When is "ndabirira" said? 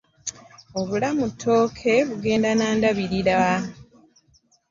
2.77-3.37